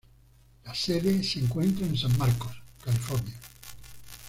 La 0.65 0.73
sede 0.73 1.23
se 1.23 1.41
encuentra 1.41 1.85
en 1.85 1.95
San 1.95 2.17
Marcos, 2.17 2.55
California. 2.83 3.35